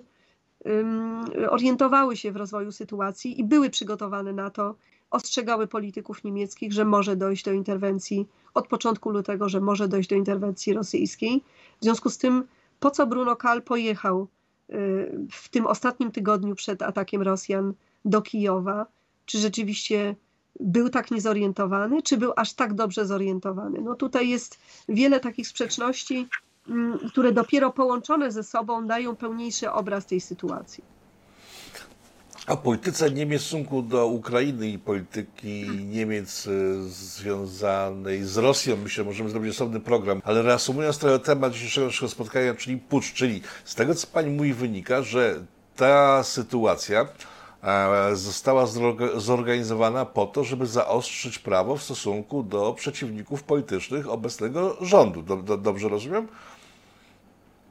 [1.50, 4.76] orientowały się w rozwoju sytuacji i były przygotowane na to,
[5.12, 10.16] ostrzegały polityków niemieckich, że może dojść do interwencji od początku lutego, że może dojść do
[10.16, 11.44] interwencji rosyjskiej.
[11.82, 12.44] W związku z tym,
[12.80, 14.28] po co Bruno Kal pojechał
[14.70, 17.74] y, w tym ostatnim tygodniu przed atakiem Rosjan
[18.06, 18.86] do Kijowa,
[19.26, 20.16] czy rzeczywiście
[20.60, 23.82] był tak niezorientowany, czy był aż tak dobrze zorientowany.
[23.82, 26.28] No tutaj jest wiele takich sprzeczności,
[26.70, 30.97] mm, które dopiero połączone ze sobą dają pełniejszy obraz tej sytuacji.
[32.48, 36.52] A polityce Niemiec w stosunku do Ukrainy i polityki Niemiec e,
[36.90, 42.54] związanej z Rosją, myślę, możemy zrobić osobny program, ale reasumując trochę temat dzisiejszego naszego spotkania,
[42.54, 45.44] czyli pucz, czyli z tego, co pani mówi, wynika, że
[45.76, 47.08] ta sytuacja
[47.64, 48.66] E, została
[49.16, 55.24] zorganizowana po to, żeby zaostrzyć prawo w stosunku do przeciwników politycznych obecnego rządu.
[55.58, 56.28] Dobrze rozumiem?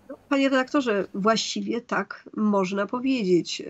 [0.08, 3.62] No, panie redaktorze, właściwie tak można powiedzieć.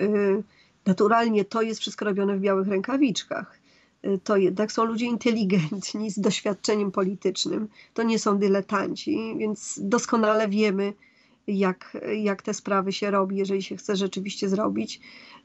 [0.87, 3.59] Naturalnie to jest wszystko robione w białych rękawiczkach.
[4.05, 7.69] Y, to jednak są ludzie inteligentni, z doświadczeniem politycznym.
[7.95, 10.93] To nie są dyletanci, więc doskonale wiemy,
[11.47, 15.01] jak, jak te sprawy się robi, jeżeli się chce rzeczywiście zrobić.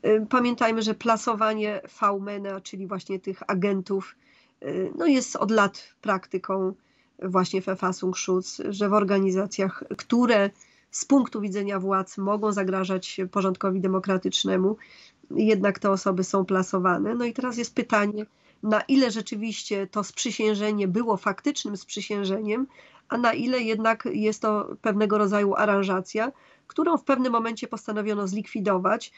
[0.06, 4.15] Y, pamiętajmy, że plasowanie V-MENA, czyli właśnie tych agentów,
[4.63, 6.73] y, no jest od lat praktyką
[7.23, 10.49] właśnie Verfassungsschutz, że w organizacjach, które
[10.91, 14.77] z punktu widzenia władz mogą zagrażać porządkowi demokratycznemu,
[15.36, 17.15] jednak te osoby są plasowane.
[17.15, 18.26] No i teraz jest pytanie,
[18.63, 22.67] na ile rzeczywiście to sprzysiężenie było faktycznym sprzysiężeniem,
[23.10, 26.32] a na ile jednak jest to pewnego rodzaju aranżacja,
[26.67, 29.12] którą w pewnym momencie postanowiono zlikwidować.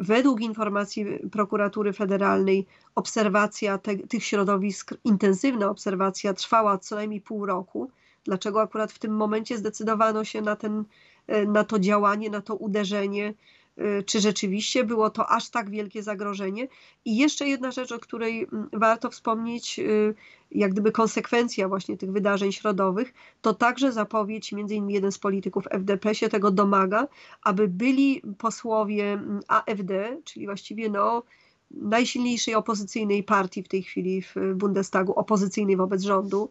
[0.00, 7.90] Według informacji prokuratury federalnej obserwacja te, tych środowisk, intensywna obserwacja trwała co najmniej pół roku.
[8.24, 10.84] Dlaczego akurat w tym momencie zdecydowano się na, ten,
[11.26, 13.34] e, na to działanie, na to uderzenie?
[13.78, 16.68] Y, czy rzeczywiście było to aż tak wielkie zagrożenie.
[17.04, 20.14] I jeszcze jedna rzecz, o której mm, warto wspomnieć, y,
[20.50, 25.64] jak gdyby konsekwencja właśnie tych wydarzeń środowych, to także zapowiedź, między innymi jeden z polityków
[25.70, 27.08] FDP się tego domaga,
[27.42, 31.22] aby byli posłowie mm, AfD, czyli właściwie no,
[31.70, 36.48] najsilniejszej opozycyjnej partii w tej chwili w Bundestagu, opozycyjnej wobec rządu,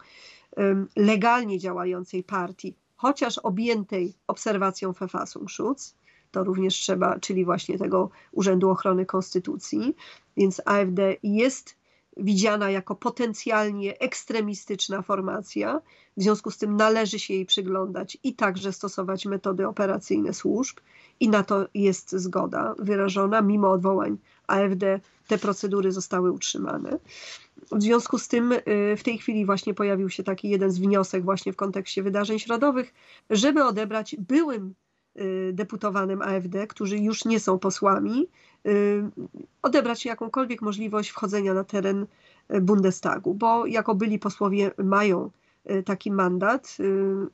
[0.96, 5.96] legalnie działającej partii, chociaż objętej obserwacją Verfassungsschutz,
[6.36, 9.96] to również trzeba, czyli właśnie tego Urzędu Ochrony Konstytucji.
[10.38, 11.76] Więc AfD jest
[12.18, 15.82] widziana jako potencjalnie ekstremistyczna formacja.
[16.18, 20.78] W związku z tym należy się jej przyglądać i także stosować metody operacyjne służb.
[21.20, 24.18] I na to jest zgoda wyrażona, mimo odwołań
[24.48, 27.00] AfD te procedury zostały utrzymane.
[27.72, 28.62] W związku z tym y,
[28.98, 32.94] w tej chwili właśnie pojawił się taki jeden z wniosek właśnie w kontekście wydarzeń środowych,
[33.30, 34.74] żeby odebrać byłym
[35.54, 38.28] deputowanym AfD, którzy już nie są posłami,
[38.66, 39.04] y,
[39.62, 42.06] odebrać jakąkolwiek możliwość wchodzenia na teren
[42.62, 45.30] Bundestagu, bo jako byli posłowie mają
[45.86, 46.78] taki mandat,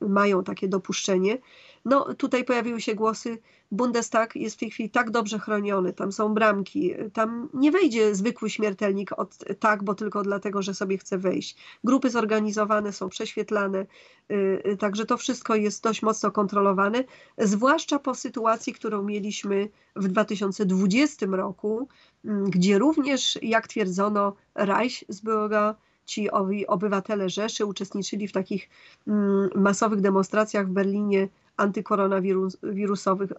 [0.00, 1.38] mają takie dopuszczenie,
[1.84, 3.38] no tutaj pojawiły się głosy,
[3.72, 8.50] Bundestag jest w tej chwili tak dobrze chroniony, tam są bramki, tam nie wejdzie zwykły
[8.50, 11.56] śmiertelnik od tak, bo tylko dlatego, że sobie chce wejść.
[11.84, 13.86] Grupy zorganizowane są prześwietlane,
[14.30, 17.04] y, y, także to wszystko jest dość mocno kontrolowane,
[17.38, 21.88] zwłaszcza po sytuacji, którą mieliśmy w 2020 roku,
[22.24, 25.74] mm, gdzie również, jak twierdzono, Reichsbürger
[26.04, 26.30] ci
[26.66, 28.68] obywatele Rzeszy uczestniczyli w takich
[29.06, 33.32] mm, masowych demonstracjach w Berlinie antykoronawirusowych,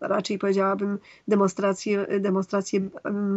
[0.00, 0.98] raczej powiedziałabym
[1.28, 2.88] demonstracje, demonstracje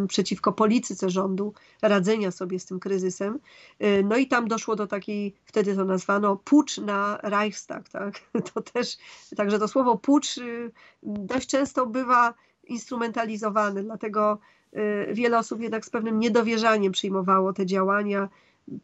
[0.08, 3.40] przeciwko polityce rządu, radzenia sobie z tym kryzysem.
[3.84, 8.22] Y, no i tam doszło do takiej, wtedy to nazwano pucz na Reichstag, tak?
[8.54, 8.98] To też,
[9.36, 10.72] także to słowo pucz y,
[11.04, 14.40] dość często bywa instrumentalizowane, dlatego
[14.74, 18.30] y, wiele osób jednak z pewnym niedowierzaniem przyjmowało te działania,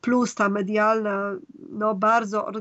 [0.02, 1.36] plus ta medialna,
[1.70, 2.52] no bardzo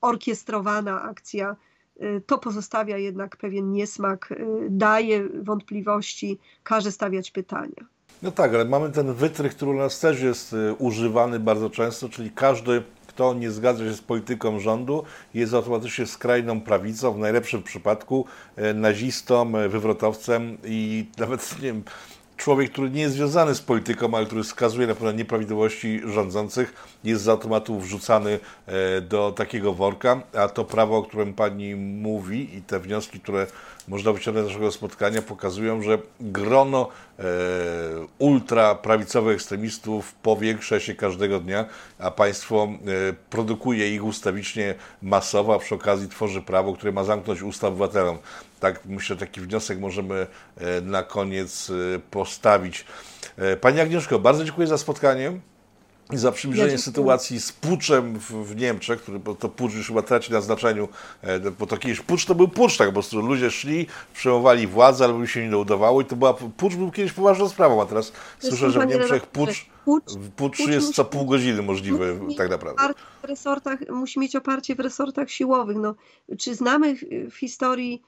[0.00, 1.56] orkiestrowana akcja
[2.02, 7.86] Y, to pozostawia jednak pewien niesmak, y, daje wątpliwości, każe stawiać pytania.
[8.22, 12.08] No tak, ale mamy ten wytrych, który u nas też jest y, używany bardzo często,
[12.08, 15.04] czyli każdy, kto nie zgadza się z polityką rządu,
[15.34, 18.26] jest automatycznie skrajną prawicą, w najlepszym przypadku
[18.74, 21.82] nazistą, wywrotowcem i nawet nie wiem,
[22.36, 27.22] człowiek, który nie jest związany z polityką, ale który skazuje na pewne nieprawidłowości rządzących, jest
[27.22, 32.62] z automatu wrzucany e, do takiego worka, a to prawo, o którym Pani mówi i
[32.62, 33.46] te wnioski, które
[33.88, 37.22] można wyciągnąć z naszego spotkania, pokazują, że grono e,
[38.18, 41.64] ultraprawicowych ekstremistów powiększa się każdego dnia,
[41.98, 47.42] a państwo e, produkuje ich ustawicznie masowo, a przy okazji tworzy prawo, które ma zamknąć
[47.42, 48.18] usta obywatelom.
[48.64, 52.84] Tak myślę, taki wniosek możemy e, na koniec e, postawić.
[53.36, 55.32] E, Pani Agnieszko, bardzo dziękuję za spotkanie
[56.12, 59.86] i za przybliżenie ja sytuacji z puczem w, w, Niemczech, który bo to pucz już
[59.86, 60.88] chyba traci na znaczeniu,
[61.58, 65.18] bo to kiedyś pucz to był pucz, tak po prostu ludzie szli, przejmowali władzę, albo
[65.18, 68.70] mi się nie udawało i to była, pucz był kiedyś poważną sprawą, a teraz słyszę,
[68.70, 70.04] że w Niemczech pucz, pucz,
[70.36, 72.94] pucz jest co pół godziny możliwy tak naprawdę.
[73.22, 75.76] W resortach, musi mieć oparcie w resortach siłowych.
[75.76, 75.94] No,
[76.38, 76.94] czy znamy
[77.30, 78.02] w historii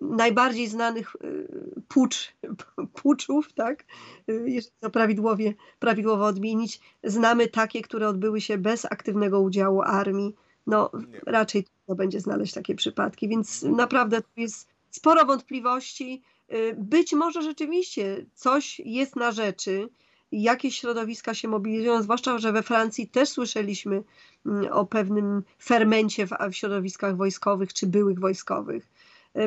[0.00, 1.48] najbardziej znanych y,
[1.88, 2.34] pucz,
[3.02, 3.84] puczów, tak,
[4.30, 10.34] y, jeżeli to prawidłowie, prawidłowo odmienić, znamy takie, które odbyły się bez aktywnego udziału armii.
[10.66, 10.90] No,
[11.26, 16.22] raczej trudno będzie znaleźć takie przypadki, więc naprawdę tu jest sporo wątpliwości.
[16.52, 19.88] Y, być może rzeczywiście coś jest na rzeczy,
[20.32, 24.02] jakieś środowiska się mobilizują, zwłaszcza, że we Francji też słyszeliśmy
[24.46, 28.88] mm, o pewnym fermencie w, środowiskach wojskowych czy byłych wojskowych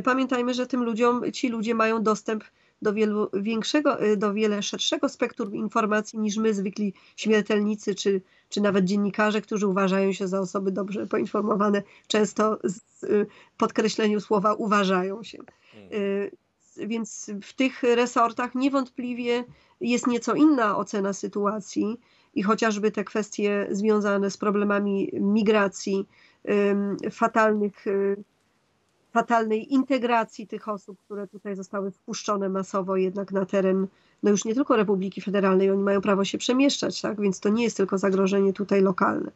[0.04, 2.44] pamiętajmy, że tym ludziom, ci ludzie mają dostęp
[2.82, 8.62] do, wielu, większego, e, do wiele szerszego spektrum informacji niż my, zwykli śmiertelnicy, czy, czy
[8.62, 13.08] nawet dziennikarze, którzy uważają się za osoby dobrze poinformowane, często z e,
[13.58, 15.38] podkreśleniu słowa uważają się.
[16.78, 19.44] Więc w tych resortach niewątpliwie
[19.82, 22.00] jest nieco inna ocena sytuacji
[22.34, 26.06] i chociażby te kwestie związane z problemami migracji,
[27.12, 27.86] fatalnych
[29.12, 33.88] fatalnej integracji tych osób, które tutaj zostały wpuszczone masowo jednak na teren,
[34.24, 37.22] no już nie tylko Republiki Federalnej, oni mają prawo się przemieszczać, tak?
[37.22, 39.32] więc to nie jest tylko zagrożenie tutaj lokalne.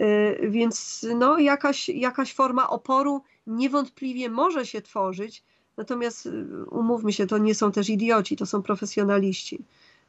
[0.00, 5.42] Y, więc no, jakaś, jakaś forma oporu niewątpliwie może się tworzyć,
[5.76, 9.58] natomiast y, umówmy się, to nie są też idioci, to są profesjonaliści.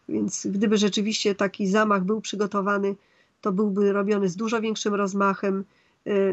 [0.09, 2.95] Więc gdyby rzeczywiście taki zamach był przygotowany,
[3.41, 5.63] to byłby robiony z dużo większym rozmachem,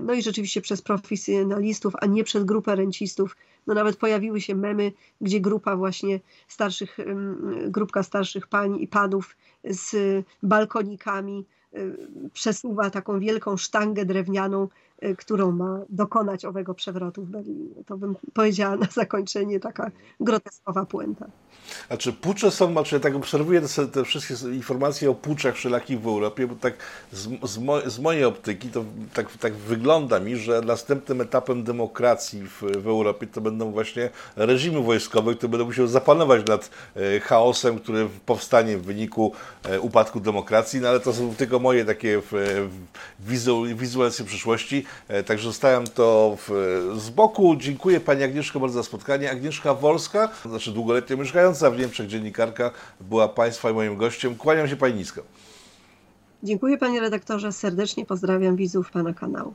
[0.02, 3.36] no i rzeczywiście przez profesjonalistów, a nie przez grupę rencistów.
[3.66, 6.98] No nawet pojawiły się memy, gdzie grupa właśnie starszych,
[7.68, 9.96] grupka starszych pań i panów z
[10.42, 11.96] balkonikami y,
[12.32, 14.68] przesuwa taką wielką sztangę drewnianą, y,
[15.18, 17.84] którą ma dokonać owego przewrotu w Berlinie.
[17.86, 19.90] To bym powiedziała na zakończenie taka
[20.20, 21.26] groteskowa puenta.
[21.88, 26.00] A czy pucze są, znaczy ja tak obserwuję te, te wszystkie informacje o puczach wszelakich
[26.00, 26.74] w Europie, bo tak
[27.12, 28.84] z, z, mo, z mojej optyki to
[29.14, 34.82] tak, tak wygląda mi, że następnym etapem demokracji w, w Europie to będą właśnie reżimy
[34.82, 39.32] wojskowe, które będą musiały zapanować nad e, chaosem, który powstanie w wyniku
[39.64, 42.22] e, upadku demokracji, no ale to są tylko moje takie
[43.76, 44.93] wizualizacje przyszłości, e,
[45.26, 46.50] także zostawiam to w,
[46.98, 47.56] z boku.
[47.56, 49.30] Dziękuję Pani Agnieszko bardzo za spotkanie.
[49.30, 52.70] Agnieszka Wolska, znaczy długoletnio mieszkająca w Niemczech dziennikarka,
[53.00, 54.34] była Państwa i moim gościem.
[54.36, 55.22] Kłaniam się Pani nisko.
[56.42, 59.54] Dziękuję Panie redaktorze, serdecznie pozdrawiam widzów Pana kanału.